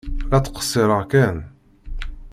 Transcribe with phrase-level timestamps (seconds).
[0.29, 1.37] La ttqeṣṣireɣ kan.